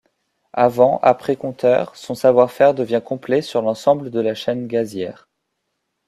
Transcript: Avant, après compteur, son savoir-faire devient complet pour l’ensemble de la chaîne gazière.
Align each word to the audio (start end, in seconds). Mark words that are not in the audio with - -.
Avant, 0.57 0.99
après 1.03 1.35
compteur, 1.35 1.95
son 1.95 2.15
savoir-faire 2.15 2.73
devient 2.73 3.03
complet 3.05 3.41
pour 3.51 3.61
l’ensemble 3.61 4.09
de 4.09 4.19
la 4.19 4.33
chaîne 4.33 4.65
gazière. 4.65 5.29